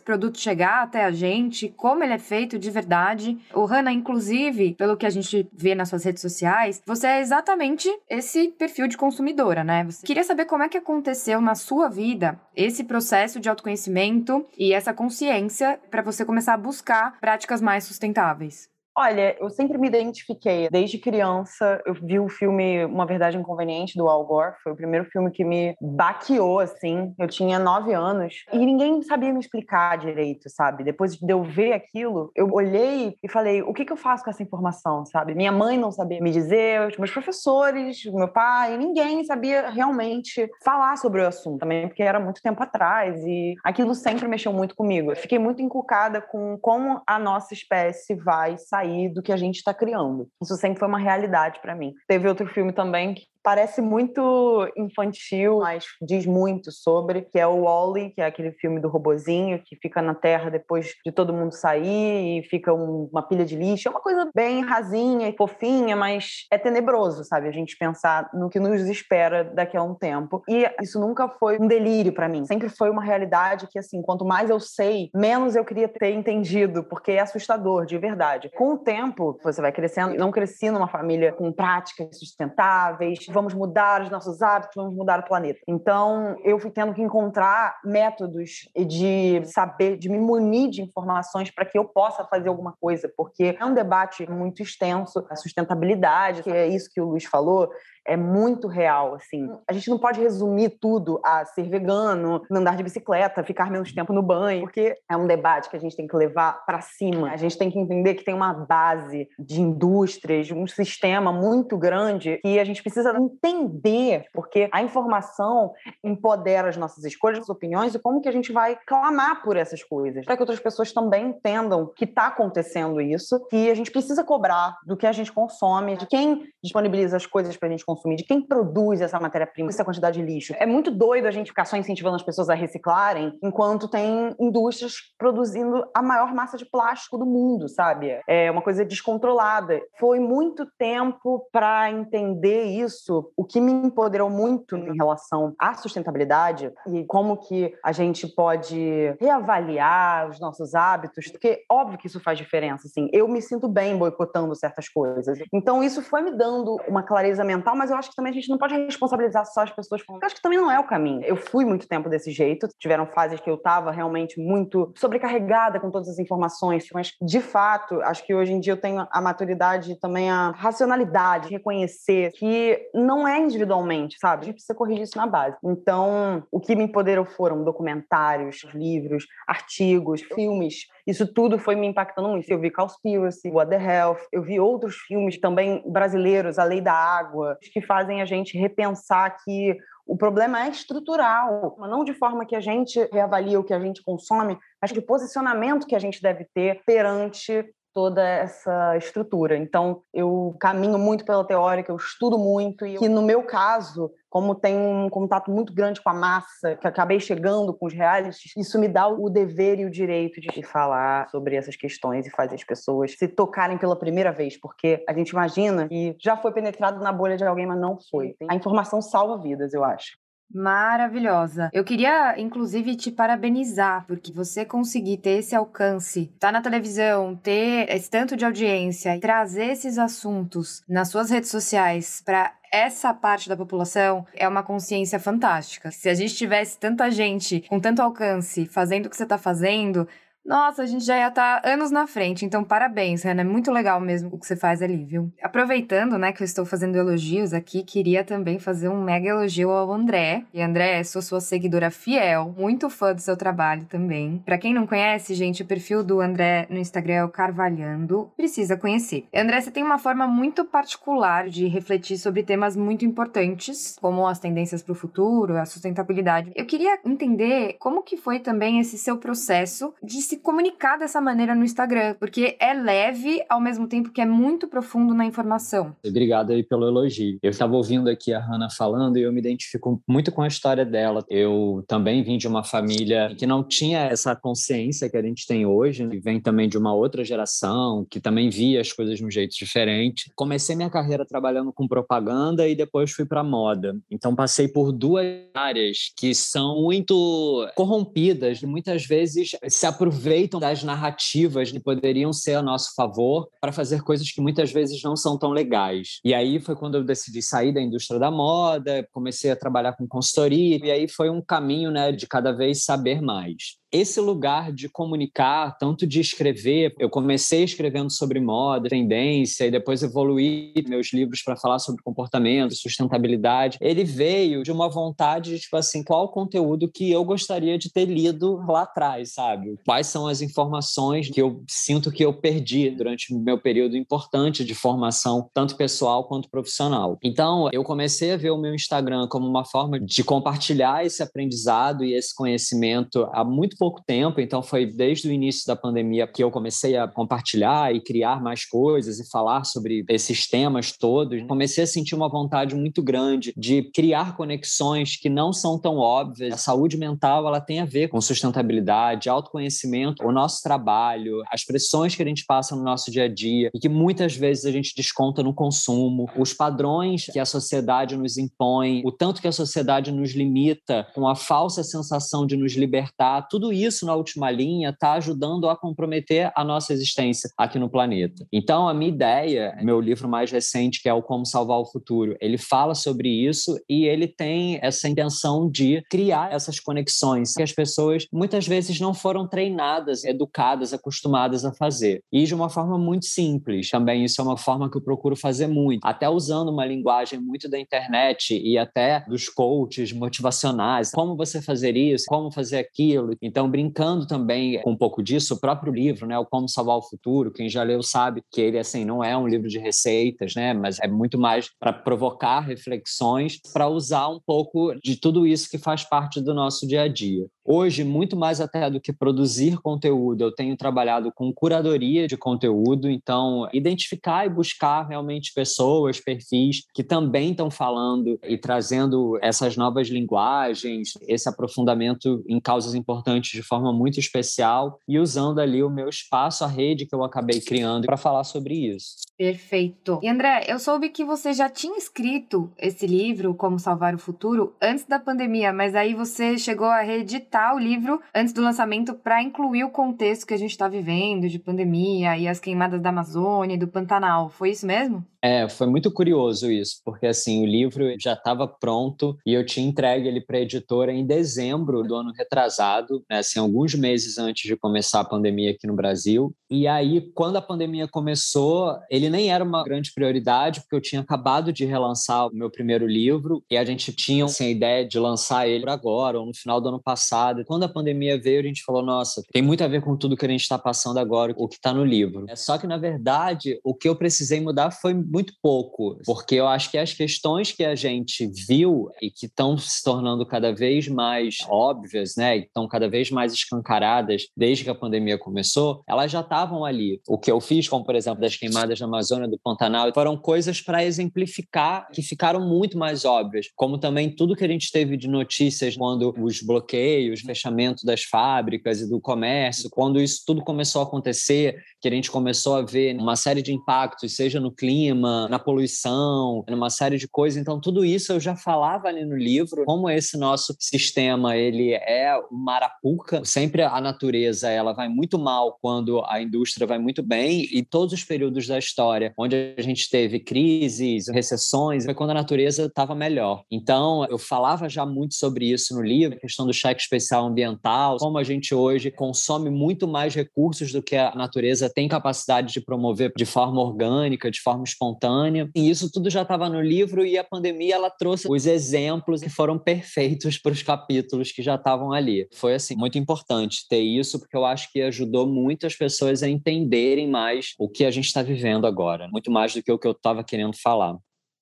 [0.00, 3.38] produto chegar até a gente, como ele é feito de verdade.
[3.54, 7.88] O Hanna, inclusive, pelo que a gente vê nas suas redes sociais, você é exatamente
[8.10, 9.84] esse perfil de consumidora, né?
[9.84, 14.72] Você queria saber como é que aconteceu na sua vida esse processo de autoconhecimento e
[14.72, 18.68] essa consciência para você começar a buscar práticas mais sustentáveis.
[19.00, 20.68] Olha, eu sempre me identifiquei.
[20.72, 24.56] Desde criança, eu vi o filme Uma Verdade Inconveniente, do Al Gore.
[24.60, 27.14] Foi o primeiro filme que me baqueou, assim.
[27.16, 28.44] Eu tinha nove anos.
[28.52, 30.82] E ninguém sabia me explicar direito, sabe?
[30.82, 34.30] Depois de eu ver aquilo, eu olhei e falei, o que, que eu faço com
[34.30, 35.32] essa informação, sabe?
[35.32, 40.98] Minha mãe não sabia me dizer, os meus professores, meu pai, ninguém sabia realmente falar
[40.98, 43.24] sobre o assunto também, porque era muito tempo atrás.
[43.24, 45.12] E aquilo sempre mexeu muito comigo.
[45.12, 49.36] Eu fiquei muito encucada com como a nossa espécie vai sair sair do que a
[49.36, 50.28] gente está criando.
[50.42, 51.92] Isso sempre foi uma realidade para mim.
[52.06, 57.62] Teve outro filme também que parece muito infantil, mas diz muito sobre, que é o
[57.62, 61.52] Wally, que é aquele filme do robozinho que fica na Terra depois de todo mundo
[61.52, 63.88] sair e fica um, uma pilha de lixo.
[63.88, 67.48] É uma coisa bem rasinha e fofinha, mas é tenebroso, sabe?
[67.48, 70.42] A gente pensar no que nos espera daqui a um tempo.
[70.46, 72.44] E isso nunca foi um delírio para mim.
[72.44, 76.84] Sempre foi uma realidade que, assim, quanto mais eu sei, menos eu queria ter entendido,
[76.84, 78.50] porque é assustador, de verdade.
[78.54, 80.18] Com o tempo, você vai crescendo.
[80.18, 85.22] Não cresci numa família com práticas sustentáveis, vamos mudar os nossos hábitos, vamos mudar o
[85.22, 85.60] planeta.
[85.68, 91.64] Então, eu fui tendo que encontrar métodos de saber, de me munir de informações para
[91.64, 96.50] que eu possa fazer alguma coisa, porque é um debate muito extenso, a sustentabilidade, que
[96.50, 97.70] é isso que o Luiz falou,
[98.08, 99.48] é muito real, assim.
[99.68, 104.12] A gente não pode resumir tudo a ser vegano, andar de bicicleta, ficar menos tempo
[104.12, 107.30] no banho, porque é um debate que a gente tem que levar para cima.
[107.30, 112.38] A gente tem que entender que tem uma base de indústrias, um sistema muito grande
[112.42, 117.98] que a gente precisa entender, porque a informação empodera as nossas escolhas, as opiniões e
[117.98, 121.92] como que a gente vai clamar por essas coisas, para que outras pessoas também entendam
[121.94, 126.06] que está acontecendo isso, que a gente precisa cobrar do que a gente consome, de
[126.06, 130.18] quem disponibiliza as coisas para a gente consumir, de quem produz essa matéria-prima, essa quantidade
[130.18, 130.54] de lixo.
[130.58, 134.94] É muito doido a gente ficar só incentivando as pessoas a reciclarem, enquanto tem indústrias
[135.18, 138.20] produzindo a maior massa de plástico do mundo, sabe?
[138.26, 139.80] É uma coisa descontrolada.
[139.98, 146.72] Foi muito tempo para entender isso, o que me empoderou muito em relação à sustentabilidade
[146.86, 152.38] e como que a gente pode reavaliar os nossos hábitos, porque óbvio que isso faz
[152.38, 153.08] diferença, assim.
[153.12, 155.38] Eu me sinto bem boicotando certas coisas.
[155.52, 158.48] Então isso foi me dando uma clareza mental, mas eu acho que também a gente
[158.48, 160.02] não pode responsabilizar só as pessoas.
[160.08, 161.22] Eu acho que também não é o caminho.
[161.22, 165.90] Eu fui muito tempo desse jeito, tiveram fases que eu estava realmente muito sobrecarregada com
[165.90, 169.92] todas as informações, mas de fato, acho que hoje em dia eu tenho a maturidade
[169.92, 174.42] e também a racionalidade, reconhecer que não é individualmente, sabe?
[174.42, 175.56] A gente precisa corrigir isso na base.
[175.64, 180.86] Então, o que me empoderou foram documentários, livros, artigos, filmes.
[181.08, 182.50] Isso tudo foi me impactando muito.
[182.50, 186.92] Eu vi Cowspiracy, What the Health, eu vi outros filmes também brasileiros, A Lei da
[186.92, 189.74] Água, que fazem a gente repensar que
[190.06, 194.02] o problema é estrutural, não de forma que a gente reavalia o que a gente
[194.02, 199.56] consome, mas de posicionamento que a gente deve ter perante toda essa estrutura.
[199.56, 204.54] Então, eu caminho muito pela teórica, eu estudo muito e que no meu caso, como
[204.54, 208.78] tenho um contato muito grande com a massa, que acabei chegando com os realities, isso
[208.78, 212.64] me dá o dever e o direito de falar sobre essas questões e fazer as
[212.64, 217.12] pessoas se tocarem pela primeira vez, porque a gente imagina que já foi penetrado na
[217.12, 218.34] bolha de alguém, mas não foi.
[218.48, 220.16] A informação salva vidas, eu acho.
[220.52, 221.70] Maravilhosa.
[221.72, 227.88] Eu queria, inclusive, te parabenizar, porque você conseguir ter esse alcance, tá na televisão, ter
[227.90, 233.48] esse tanto de audiência e trazer esses assuntos nas suas redes sociais para essa parte
[233.48, 235.90] da população é uma consciência fantástica.
[235.90, 240.06] Se a gente tivesse tanta gente com tanto alcance fazendo o que você está fazendo,
[240.48, 243.42] nossa, a gente já ia estar tá anos na frente, então parabéns, Renan.
[243.42, 245.30] É muito legal mesmo o que você faz ali, viu?
[245.42, 249.92] Aproveitando, né, que eu estou fazendo elogios aqui, queria também fazer um mega elogio ao
[249.92, 250.44] André.
[250.54, 254.42] E André, sou sua seguidora fiel, muito fã do seu trabalho também.
[254.46, 258.74] Para quem não conhece, gente, o perfil do André no Instagram é o Carvalhando, precisa
[258.74, 259.26] conhecer.
[259.34, 264.38] André, você tem uma forma muito particular de refletir sobre temas muito importantes, como as
[264.38, 266.50] tendências para o futuro, a sustentabilidade.
[266.54, 271.54] Eu queria entender como que foi também esse seu processo de se comunicar dessa maneira
[271.54, 275.94] no Instagram, porque é leve ao mesmo tempo que é muito profundo na informação.
[276.06, 277.38] Obrigado aí pelo elogio.
[277.42, 280.84] Eu estava ouvindo aqui a Hannah falando e eu me identifico muito com a história
[280.84, 281.24] dela.
[281.28, 285.66] Eu também vim de uma família que não tinha essa consciência que a gente tem
[285.66, 286.14] hoje, né?
[286.14, 289.56] e vem também de uma outra geração que também via as coisas de um jeito
[289.56, 290.30] diferente.
[290.34, 293.96] Comecei minha carreira trabalhando com propaganda e depois fui para moda.
[294.10, 300.82] Então passei por duas áreas que são muito corrompidas, muitas vezes se aproveitam aproveitam das
[300.84, 305.38] narrativas que poderiam ser a nosso favor para fazer coisas que muitas vezes não são
[305.38, 306.20] tão legais.
[306.22, 310.06] E aí foi quando eu decidi sair da indústria da moda, comecei a trabalhar com
[310.06, 314.88] consultoria, e aí foi um caminho né, de cada vez saber mais esse lugar de
[314.88, 321.42] comunicar, tanto de escrever, eu comecei escrevendo sobre moda, tendência, e depois evoluí meus livros
[321.42, 323.78] para falar sobre comportamento, sustentabilidade.
[323.80, 327.90] Ele veio de uma vontade de, tipo assim, qual o conteúdo que eu gostaria de
[327.90, 329.78] ter lido lá atrás, sabe?
[329.84, 334.64] Quais são as informações que eu sinto que eu perdi durante o meu período importante
[334.64, 337.18] de formação, tanto pessoal quanto profissional.
[337.22, 342.04] Então, eu comecei a ver o meu Instagram como uma forma de compartilhar esse aprendizado
[342.04, 346.42] e esse conhecimento há muito pouco tempo, então foi desde o início da pandemia que
[346.42, 351.42] eu comecei a compartilhar e criar mais coisas e falar sobre esses temas todos.
[351.44, 356.54] Comecei a sentir uma vontade muito grande de criar conexões que não são tão óbvias.
[356.54, 362.14] A saúde mental, ela tem a ver com sustentabilidade, autoconhecimento, o nosso trabalho, as pressões
[362.14, 364.94] que a gente passa no nosso dia a dia e que muitas vezes a gente
[364.96, 370.10] desconta no consumo, os padrões que a sociedade nos impõe, o tanto que a sociedade
[370.10, 374.90] nos limita com a falsa sensação de nos libertar, tudo tudo isso, na última linha,
[374.90, 378.46] está ajudando a comprometer a nossa existência aqui no planeta.
[378.52, 382.36] Então, a minha ideia, meu livro mais recente, que é o Como Salvar o Futuro,
[382.40, 387.72] ele fala sobre isso e ele tem essa intenção de criar essas conexões que as
[387.72, 392.22] pessoas muitas vezes não foram treinadas, educadas, acostumadas a fazer.
[392.32, 393.90] E de uma forma muito simples.
[393.90, 397.68] Também isso é uma forma que eu procuro fazer muito, até usando uma linguagem muito
[397.68, 401.10] da internet e até dos coaches motivacionais.
[401.10, 402.24] Como você fazer isso?
[402.28, 403.36] Como fazer aquilo?
[403.42, 406.96] Então, então, brincando também com um pouco disso, o próprio livro, né, o Como Salvar
[406.96, 410.54] o Futuro, quem já leu sabe que ele assim não é um livro de receitas,
[410.54, 415.68] né, mas é muito mais para provocar reflexões, para usar um pouco de tudo isso
[415.68, 417.48] que faz parte do nosso dia a dia.
[417.70, 423.10] Hoje, muito mais até do que produzir conteúdo, eu tenho trabalhado com curadoria de conteúdo,
[423.10, 430.08] então identificar e buscar realmente pessoas, perfis que também estão falando e trazendo essas novas
[430.08, 436.08] linguagens, esse aprofundamento em causas importantes de forma muito especial e usando ali o meu
[436.08, 439.28] espaço, a rede que eu acabei criando para falar sobre isso.
[439.36, 440.18] Perfeito.
[440.22, 444.74] E André, eu soube que você já tinha escrito esse livro, Como Salvar o Futuro,
[444.82, 449.42] antes da pandemia, mas aí você chegou a reeditar o livro antes do lançamento para
[449.42, 453.74] incluir o contexto que a gente está vivendo de pandemia e as queimadas da Amazônia
[453.74, 454.48] e do Pantanal.
[454.48, 455.24] Foi isso mesmo?
[455.40, 459.86] É, foi muito curioso isso, porque assim, o livro já estava pronto e eu tinha
[459.86, 464.68] entregue ele para a editora em dezembro do ano retrasado, né, assim, alguns meses antes
[464.68, 466.52] de começar a pandemia aqui no Brasil.
[466.68, 471.20] E aí, quando a pandemia começou, ele nem era uma grande prioridade, porque eu tinha
[471.20, 475.18] acabado de relançar o meu primeiro livro e a gente tinha assim, a ideia de
[475.20, 477.28] lançar ele agora ou no final do ano passado.
[477.66, 480.46] Quando a pandemia veio, a gente falou: nossa, tem muito a ver com tudo que
[480.46, 482.44] a gente está passando agora, o que está no livro.
[482.48, 486.66] É só que, na verdade, o que eu precisei mudar foi muito pouco, porque eu
[486.66, 491.08] acho que as questões que a gente viu e que estão se tornando cada vez
[491.08, 496.40] mais óbvias, né, estão cada vez mais escancaradas desde que a pandemia começou, elas já
[496.40, 497.20] estavam ali.
[497.28, 500.80] O que eu fiz, como por exemplo das queimadas na Amazônia, do Pantanal, foram coisas
[500.80, 505.28] para exemplificar que ficaram muito mais óbvias, como também tudo que a gente teve de
[505.28, 511.04] notícias quando os bloqueios, fechamento das fábricas e do comércio, quando isso tudo começou a
[511.04, 515.58] acontecer, que a gente começou a ver uma série de impactos, seja no clima, na
[515.58, 517.60] poluição, numa série de coisas.
[517.60, 522.34] Então, tudo isso eu já falava ali no livro, como esse nosso sistema, ele é
[522.50, 527.68] uma arapuca, sempre a natureza, ela vai muito mal quando a indústria vai muito bem,
[527.72, 532.34] e todos os períodos da história onde a gente teve crises, recessões, foi quando a
[532.34, 533.64] natureza estava melhor.
[533.70, 537.00] Então, eu falava já muito sobre isso no livro, a questão do cheque
[537.46, 542.72] ambiental, como a gente hoje consome muito mais recursos do que a natureza tem capacidade
[542.72, 545.68] de promover de forma orgânica, de forma espontânea.
[545.74, 549.50] E isso tudo já estava no livro e a pandemia ela trouxe os exemplos que
[549.50, 552.48] foram perfeitos para os capítulos que já estavam ali.
[552.54, 556.48] Foi assim muito importante ter isso porque eu acho que ajudou muito as pessoas a
[556.48, 560.06] entenderem mais o que a gente está vivendo agora, muito mais do que o que
[560.06, 561.16] eu estava querendo falar.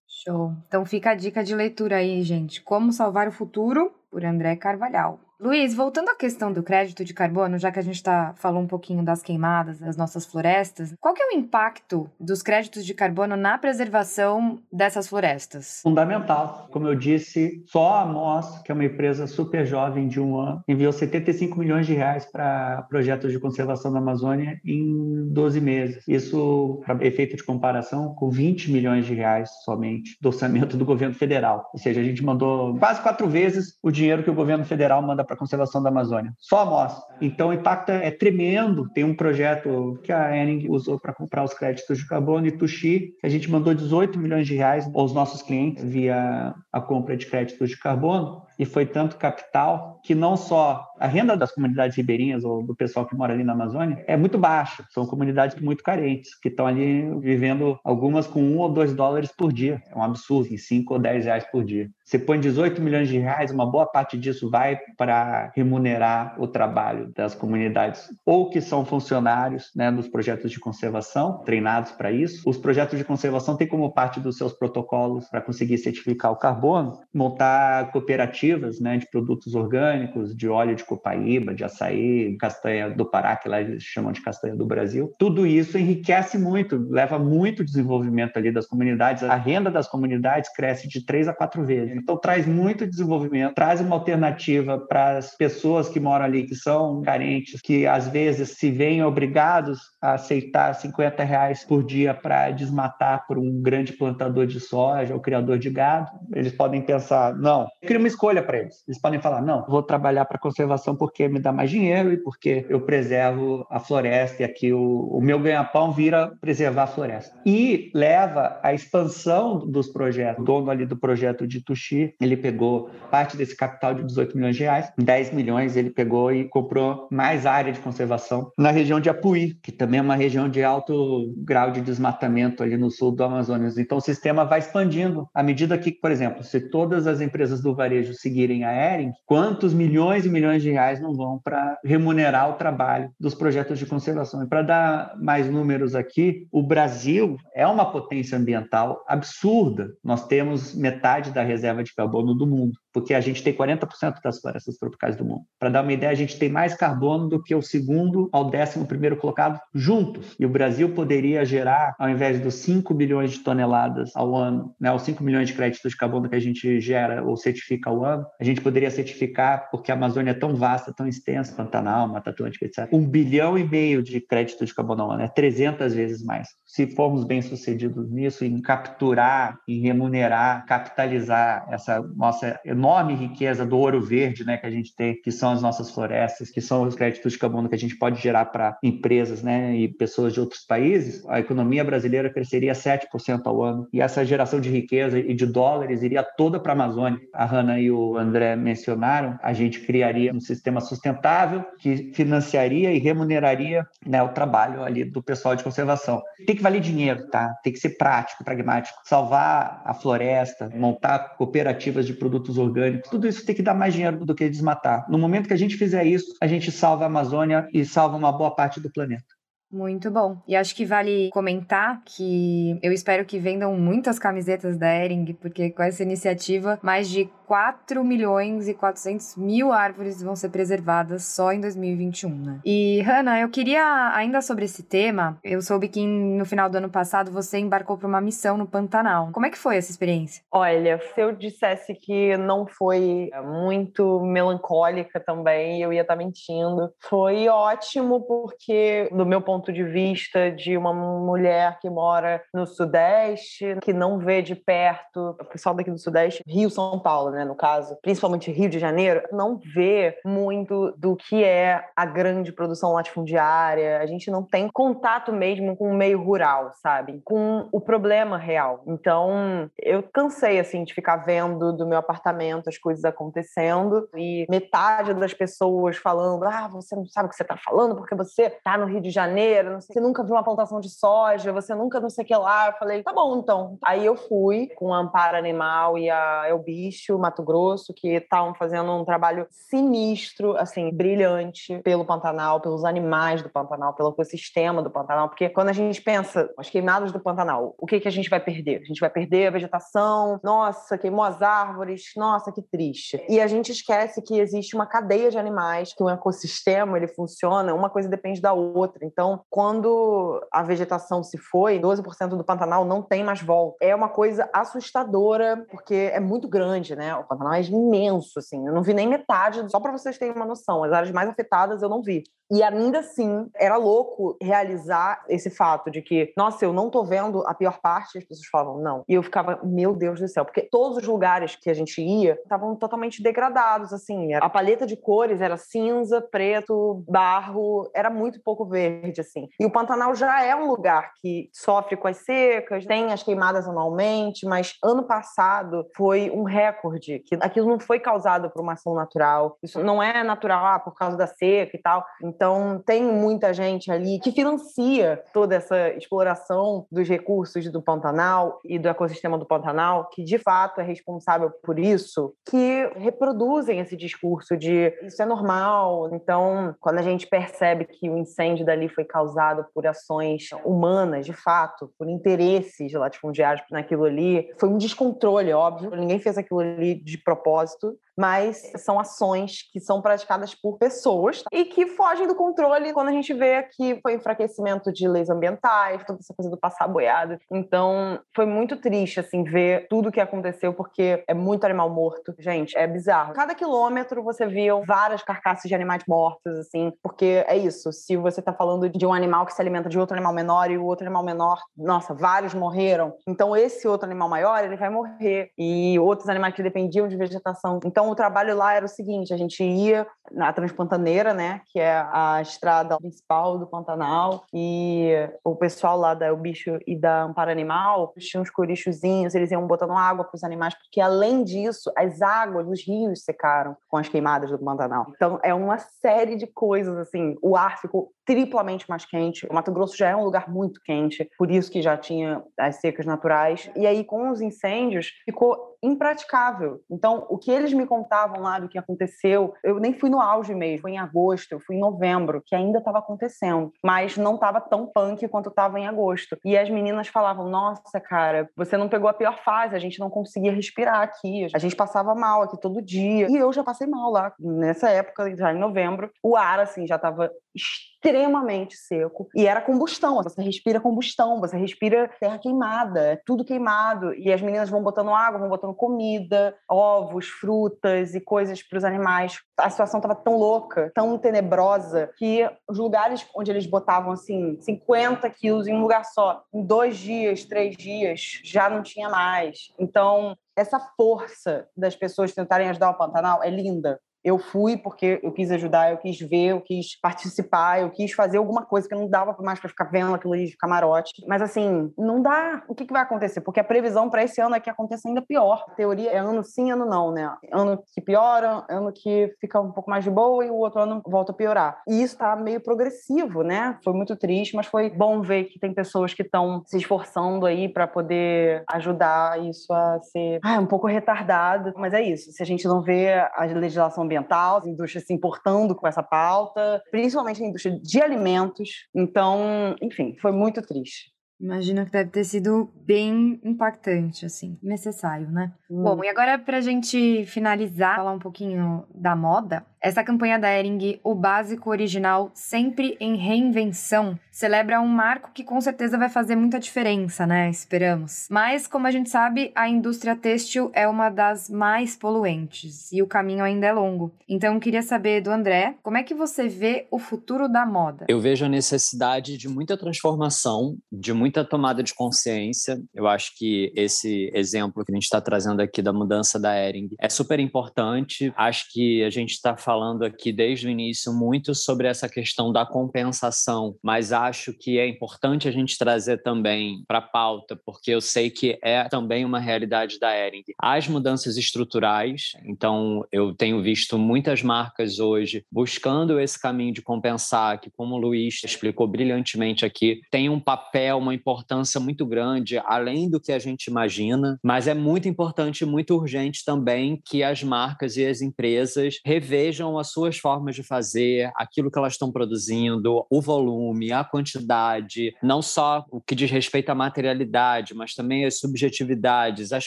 [0.08, 0.52] Show.
[0.66, 2.62] Então fica a dica de leitura aí, gente.
[2.62, 5.20] Como salvar o futuro por André Carvalhal.
[5.38, 8.66] Luiz, voltando à questão do crédito de carbono, já que a gente tá, falou um
[8.66, 13.36] pouquinho das queimadas das nossas florestas, qual que é o impacto dos créditos de carbono
[13.36, 15.80] na preservação dessas florestas?
[15.82, 16.68] Fundamental.
[16.70, 20.62] Como eu disse, só a MOS, que é uma empresa super jovem de um ano,
[20.66, 26.02] enviou 75 milhões de reais para projetos de conservação da Amazônia em 12 meses.
[26.08, 31.14] Isso, para efeito de comparação, com 20 milhões de reais somente do orçamento do governo
[31.14, 31.68] federal.
[31.74, 35.25] Ou seja, a gente mandou quase quatro vezes o dinheiro que o governo federal manda
[35.26, 36.32] para a conservação da Amazônia.
[36.38, 36.94] Só a MOS.
[37.20, 38.88] Então, o impacto é tremendo.
[38.94, 43.14] Tem um projeto que a Enning usou para comprar os créditos de carbono e Tuxi,
[43.20, 47.26] que a gente mandou 18 milhões de reais aos nossos clientes via a compra de
[47.26, 52.44] créditos de carbono e foi tanto capital que não só a renda das comunidades ribeirinhas
[52.44, 54.84] ou do pessoal que mora ali na Amazônia é muito baixa.
[54.90, 59.52] São comunidades muito carentes, que estão ali vivendo algumas com um ou dois dólares por
[59.52, 59.82] dia.
[59.90, 61.90] É um absurdo, em cinco ou dez reais por dia.
[62.04, 67.12] Você põe 18 milhões de reais, uma boa parte disso vai para remunerar o trabalho
[67.14, 72.48] das comunidades, ou que são funcionários né, dos projetos de conservação, treinados para isso.
[72.48, 77.00] Os projetos de conservação têm como parte dos seus protocolos para conseguir certificar o carbono,
[77.12, 78.45] montar cooperativas
[78.80, 83.60] né, de produtos orgânicos, de óleo de copaíba, de açaí, castanha do Pará, que lá
[83.60, 85.12] eles chamam de castanha do Brasil.
[85.18, 89.22] Tudo isso enriquece muito, leva muito desenvolvimento ali das comunidades.
[89.22, 91.96] A renda das comunidades cresce de três a quatro vezes.
[91.96, 97.02] Então, traz muito desenvolvimento, traz uma alternativa para as pessoas que moram ali, que são
[97.02, 103.26] carentes, que às vezes se veem obrigados a aceitar 50 reais por dia para desmatar
[103.26, 106.10] por um grande plantador de soja ou criador de gado.
[106.34, 108.84] Eles podem pensar, não, cria uma escolha para eles.
[108.86, 112.66] Eles podem falar, não, vou trabalhar para conservação porque me dá mais dinheiro e porque
[112.68, 117.36] eu preservo a floresta e aqui o, o meu ganha-pão vira preservar a floresta.
[117.44, 120.42] E leva à expansão dos projetos.
[120.42, 124.56] O dono ali do projeto de Tuxi ele pegou parte desse capital de 18 milhões
[124.56, 129.08] de reais, 10 milhões ele pegou e comprou mais área de conservação na região de
[129.08, 133.24] Apuí, que também é uma região de alto grau de desmatamento ali no sul do
[133.24, 133.78] Amazonas.
[133.78, 137.74] Então o sistema vai expandindo à medida que, por exemplo, se todas as empresas do
[137.74, 142.54] varejo seguirem a Ering, quantos milhões e milhões de reais não vão para remunerar o
[142.54, 144.42] trabalho dos projetos de conservação?
[144.42, 149.90] E para dar mais números aqui, o Brasil é uma potência ambiental absurda.
[150.02, 154.40] Nós temos metade da reserva de carbono do mundo porque a gente tem 40% das
[154.40, 155.42] florestas tropicais do mundo.
[155.60, 158.86] Para dar uma ideia, a gente tem mais carbono do que o segundo ao décimo
[158.86, 160.34] primeiro colocado juntos.
[160.40, 164.90] E o Brasil poderia gerar, ao invés dos 5 bilhões de toneladas ao ano, né,
[164.90, 168.15] os 5 milhões de créditos de carbono que a gente gera ou certifica ao ano,
[168.40, 172.64] a gente poderia certificar, porque a Amazônia é tão vasta, tão extensa, Pantanal, Mata Atlântica,
[172.64, 176.48] etc., um bilhão e meio de créditos de carbono ao ano, é 300 vezes mais.
[176.66, 183.64] Se formos bem sucedidos nisso, em capturar, em remunerar, capitalizar essa nossa enorme enorme riqueza
[183.64, 186.82] do ouro verde né, que a gente tem, que são as nossas florestas, que são
[186.82, 190.40] os créditos de carbono que a gente pode gerar para empresas né, e pessoas de
[190.40, 193.88] outros países, a economia brasileira cresceria 7% ao ano.
[193.92, 197.20] E essa geração de riqueza e de dólares iria toda para a Amazônia.
[197.34, 202.98] A Hanna e o André mencionaram, a gente criaria um sistema sustentável que financiaria e
[202.98, 206.22] remuneraria né, o trabalho ali do pessoal de conservação.
[206.46, 207.54] Tem que valer dinheiro, tá?
[207.62, 208.98] Tem que ser prático, pragmático.
[209.04, 214.24] Salvar a floresta, montar cooperativas de produtos orgânicos tudo isso tem que dar mais dinheiro
[214.24, 215.06] do que desmatar.
[215.08, 218.32] No momento que a gente fizer isso, a gente salva a Amazônia e salva uma
[218.32, 219.35] boa parte do planeta.
[219.70, 220.38] Muito bom.
[220.46, 225.70] E acho que vale comentar que eu espero que vendam muitas camisetas da Ering, porque
[225.70, 231.52] com essa iniciativa, mais de 4 milhões e 400 mil árvores vão ser preservadas só
[231.52, 232.60] em 2021, né?
[232.64, 236.90] E, Hanna, eu queria, ainda sobre esse tema, eu soube que no final do ano
[236.90, 239.30] passado você embarcou para uma missão no Pantanal.
[239.32, 240.42] Como é que foi essa experiência?
[240.50, 246.90] Olha, se eu dissesse que não foi muito melancólica também, eu ia estar mentindo.
[247.00, 253.76] Foi ótimo porque, do meu ponto de vista, de uma mulher que mora no Sudeste,
[253.82, 257.54] que não vê de perto, o pessoal daqui do Sudeste, Rio, São Paulo, né, no
[257.54, 263.98] caso, principalmente Rio de Janeiro, não vê muito do que é a grande produção latifundiária.
[263.98, 267.20] A gente não tem contato mesmo com o meio rural, sabe?
[267.24, 268.82] Com o problema real.
[268.86, 275.14] Então, eu cansei, assim, de ficar vendo do meu apartamento as coisas acontecendo e metade
[275.14, 278.76] das pessoas falando: ah, você não sabe o que você está falando porque você tá
[278.76, 282.00] no Rio de Janeiro, não sei, você nunca viu uma plantação de soja, você nunca
[282.00, 282.68] não sei o que lá.
[282.68, 283.78] Eu falei: tá bom, então.
[283.84, 288.54] Aí eu fui com a Amparo Animal e a El Bicho, Mato Grosso, que estavam
[288.54, 294.90] fazendo um trabalho sinistro, assim, brilhante pelo Pantanal, pelos animais do Pantanal, pelo ecossistema do
[294.90, 298.30] Pantanal, porque quando a gente pensa as queimadas do Pantanal, o que, que a gente
[298.30, 298.82] vai perder?
[298.82, 303.24] A gente vai perder a vegetação, nossa, queimou as árvores, nossa, que triste.
[303.28, 307.74] E a gente esquece que existe uma cadeia de animais, que o ecossistema ele funciona,
[307.74, 309.04] uma coisa depende da outra.
[309.04, 313.76] Então, quando a vegetação se foi, 12% do Pantanal não tem mais volta.
[313.80, 317.14] É uma coisa assustadora, porque é muito grande, né?
[317.14, 318.66] O Pantanal é imenso, assim.
[318.66, 320.84] Eu não vi nem metade, só para vocês terem uma noção.
[320.84, 322.24] As áreas mais afetadas eu não vi.
[322.50, 327.46] E ainda assim, era louco realizar esse fato de que, nossa, eu não tô vendo
[327.46, 329.04] a pior parte, as pessoas falavam, não.
[329.08, 332.34] E eu ficava, meu Deus do céu, porque todos os lugares que a gente ia
[332.34, 334.34] estavam totalmente degradados, assim.
[334.34, 339.48] A paleta de cores era cinza, preto, barro, era muito pouco verde, assim.
[339.58, 343.68] E o Pantanal já é um lugar que sofre com as secas, tem as queimadas
[343.68, 348.94] anualmente, mas ano passado foi um recorde, que aquilo não foi causado por uma ação
[348.94, 349.58] natural.
[349.62, 352.04] Isso não é natural ah, por causa da seca e tal.
[352.36, 358.78] Então, tem muita gente ali que financia toda essa exploração dos recursos do Pantanal e
[358.78, 364.54] do ecossistema do Pantanal, que de fato é responsável por isso, que reproduzem esse discurso
[364.54, 366.10] de isso é normal.
[366.12, 371.32] Então, quando a gente percebe que o incêndio dali foi causado por ações humanas, de
[371.32, 375.90] fato, por interesses latifundiários naquilo ali, foi um descontrole, óbvio.
[375.96, 381.50] Ninguém fez aquilo ali de propósito, mas são ações que são praticadas por pessoas tá?
[381.52, 386.04] e que fogem do controle quando a gente vê que foi enfraquecimento de leis ambientais,
[386.04, 387.38] toda essa coisa do passar boiado.
[387.50, 392.34] Então, foi muito triste, assim, ver tudo o que aconteceu, porque é muito animal morto.
[392.38, 393.34] Gente, é bizarro.
[393.34, 397.92] Cada quilômetro você via várias carcaças de animais mortos, assim, porque é isso.
[397.92, 400.78] Se você tá falando de um animal que se alimenta de outro animal menor e
[400.78, 403.14] o outro animal menor, nossa, vários morreram.
[403.26, 405.50] Então, esse outro animal maior, ele vai morrer.
[405.58, 407.80] E outros animais que dependiam de vegetação.
[407.84, 411.80] Então, então, o trabalho lá era o seguinte: a gente ia na Transpantaneira, né, que
[411.80, 415.12] é a estrada principal do Pantanal, e
[415.44, 419.92] o pessoal lá da Bicho e da Amparo Animal tinham uns corichozinhos, eles iam botando
[419.92, 424.50] água para os animais, porque além disso, as águas dos rios secaram com as queimadas
[424.50, 425.06] do Pantanal.
[425.14, 429.46] Então, é uma série de coisas, assim, o ar ficou triplamente mais quente.
[429.48, 432.76] O Mato Grosso já é um lugar muito quente, por isso que já tinha as
[432.76, 433.70] secas naturais.
[433.76, 436.80] E aí, com os incêndios, ficou impraticável.
[436.90, 440.54] Então, o que eles me contavam lá do que aconteceu, eu nem fui no auge
[440.54, 444.60] mesmo, foi em agosto, eu fui em novembro, que ainda estava acontecendo, mas não estava
[444.60, 446.38] tão punk quanto estava em agosto.
[446.44, 450.10] E as meninas falavam: Nossa, cara, você não pegou a pior fase, a gente não
[450.10, 453.28] conseguia respirar aqui, a gente passava mal aqui todo dia.
[453.30, 454.32] E eu já passei mal lá.
[454.38, 460.22] Nessa época, já em novembro, o ar, assim, já estava extremamente seco e era combustão.
[460.22, 464.14] Você respira combustão, você respira terra queimada, é tudo queimado.
[464.14, 468.84] E as meninas vão botando água, vão botando comida, ovos, frutas e coisas para os
[468.84, 469.40] animais.
[469.58, 475.28] A situação estava tão louca, tão tenebrosa, que os lugares onde eles botavam assim 50
[475.30, 479.72] quilos em um lugar só, em dois dias, três dias, já não tinha mais.
[479.78, 485.30] Então essa força das pessoas tentarem ajudar o Pantanal é linda, eu fui porque eu
[485.30, 489.08] quis ajudar, eu quis ver, eu quis participar, eu quis fazer alguma coisa que não
[489.08, 491.12] dava mais para ficar vendo aquilo ali de camarote.
[491.28, 492.64] Mas assim, não dá.
[492.66, 493.40] O que, que vai acontecer?
[493.40, 495.64] Porque a previsão para esse ano é que aconteça ainda pior.
[495.68, 497.32] A teoria é ano sim, ano não, né?
[497.52, 501.00] Ano que piora, ano que fica um pouco mais de boa e o outro ano
[501.06, 501.80] volta a piorar.
[501.86, 503.78] E isso tá meio progressivo, né?
[503.84, 507.68] Foi muito triste, mas foi bom ver que tem pessoas que estão se esforçando aí
[507.68, 511.72] para poder ajudar isso a ser ah, um pouco retardado.
[511.76, 512.32] Mas é isso.
[512.32, 516.02] Se a gente não vê a legislação ambiental ambiental, a indústria se importando com essa
[516.02, 518.86] pauta, principalmente a indústria de alimentos.
[518.94, 521.14] Então, enfim, foi muito triste.
[521.38, 525.52] Imagino que deve ter sido bem impactante, assim, necessário, né?
[525.70, 525.82] Hum.
[525.82, 530.98] Bom, e agora pra gente finalizar, falar um pouquinho da moda, essa campanha da Ering,
[531.02, 536.58] o básico original sempre em reinvenção, celebra um marco que com certeza vai fazer muita
[536.58, 537.48] diferença, né?
[537.48, 538.26] Esperamos.
[538.30, 543.06] Mas, como a gente sabe, a indústria têxtil é uma das mais poluentes e o
[543.06, 544.12] caminho ainda é longo.
[544.28, 548.06] Então, queria saber do André, como é que você vê o futuro da moda?
[548.08, 552.76] Eu vejo a necessidade de muita transformação, de muita tomada de consciência.
[552.92, 556.90] Eu acho que esse exemplo que a gente está trazendo aqui da mudança da Ering
[557.00, 558.32] é super importante.
[558.36, 562.64] Acho que a gente está falando aqui desde o início muito sobre essa questão da
[562.64, 568.00] compensação, mas acho que é importante a gente trazer também para a pauta, porque eu
[568.00, 570.44] sei que é também uma realidade da Ering.
[570.58, 577.60] As mudanças estruturais, então eu tenho visto muitas marcas hoje buscando esse caminho de compensar,
[577.60, 583.10] que como o Luiz explicou brilhantemente aqui, tem um papel, uma importância muito grande, além
[583.10, 587.96] do que a gente imagina, mas é muito importante muito urgente também que as marcas
[587.96, 593.06] e as empresas revejam vejam as suas formas de fazer, aquilo que elas estão produzindo,
[593.08, 598.38] o volume, a quantidade, não só o que diz respeito à materialidade, mas também as
[598.38, 599.66] subjetividades, as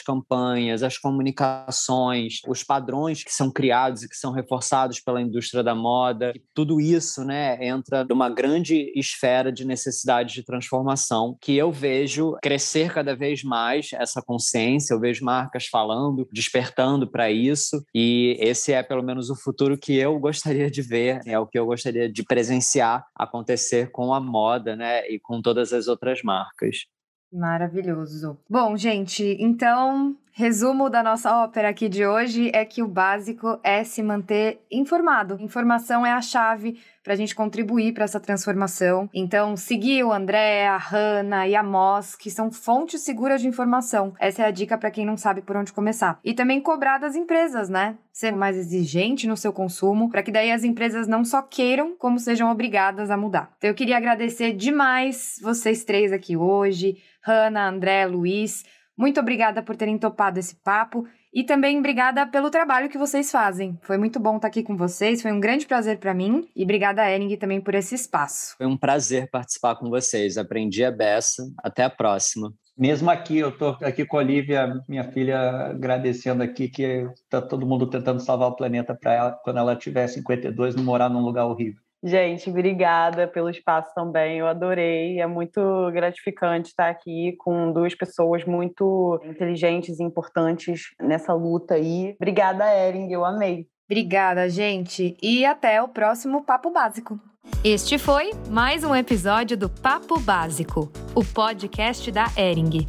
[0.00, 5.74] campanhas, as comunicações, os padrões que são criados e que são reforçados pela indústria da
[5.74, 6.32] moda.
[6.54, 12.92] tudo isso, né, entra numa grande esfera de necessidade de transformação que eu vejo crescer
[12.92, 18.82] cada vez mais essa consciência, eu vejo marcas falando, despertando para isso, e esse é
[18.82, 22.22] pelo menos o futuro que eu gostaria de ver, é o que eu gostaria de
[22.22, 26.86] presenciar acontecer com a moda, né, e com todas as outras marcas.
[27.32, 28.38] Maravilhoso.
[28.48, 33.82] Bom, gente, então Resumo da nossa ópera aqui de hoje é que o básico é
[33.82, 35.36] se manter informado.
[35.40, 39.10] Informação é a chave para a gente contribuir para essa transformação.
[39.12, 44.14] Então, seguir o André, a Hanna e a Moss, que são fontes seguras de informação.
[44.20, 46.20] Essa é a dica para quem não sabe por onde começar.
[46.22, 47.96] E também cobrar das empresas, né?
[48.12, 52.18] Ser mais exigente no seu consumo, para que daí as empresas não só queiram, como
[52.18, 53.50] sejam obrigadas a mudar.
[53.58, 58.64] Então, eu queria agradecer demais vocês três aqui hoje, Hanna, André, Luiz.
[59.00, 63.78] Muito obrigada por terem topado esse papo e também obrigada pelo trabalho que vocês fazem.
[63.80, 67.00] Foi muito bom estar aqui com vocês, foi um grande prazer para mim e obrigada
[67.00, 68.54] a Ering também por esse espaço.
[68.58, 71.50] Foi um prazer participar com vocês, aprendi a beça.
[71.64, 72.52] Até a próxima.
[72.76, 77.66] Mesmo aqui, eu estou aqui com a Olivia, minha filha, agradecendo aqui que está todo
[77.66, 81.46] mundo tentando salvar o planeta para ela, quando ela tiver 52, não morar num lugar
[81.46, 81.80] horrível.
[82.02, 84.38] Gente, obrigada pelo espaço também.
[84.38, 85.20] Eu adorei.
[85.20, 85.60] É muito
[85.92, 92.14] gratificante estar aqui com duas pessoas muito inteligentes e importantes nessa luta aí.
[92.16, 93.12] Obrigada, Ering.
[93.12, 93.66] Eu amei.
[93.90, 95.16] Obrigada, gente.
[95.20, 97.20] E até o próximo Papo Básico.
[97.64, 102.88] Este foi mais um episódio do Papo Básico, o podcast da Ering.